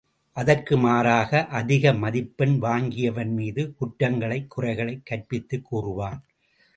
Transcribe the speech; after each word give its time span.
அதற்கு 0.31 0.77
மாறாக 0.77 1.45
அதிக 1.45 1.93
மதிப்பெண் 1.93 2.57
வாங்கியவன்மீது 2.61 3.73
குற்றங்களை, 3.75 4.45
குறைகளைக் 4.47 5.05
கற்பித்துக் 5.09 5.61
கூறுவான். 5.61 6.23